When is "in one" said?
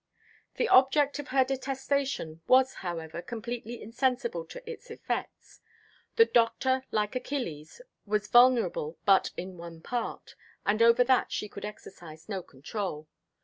9.37-9.79